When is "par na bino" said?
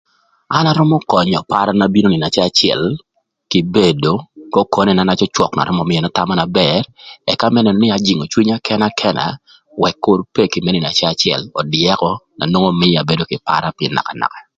1.51-2.07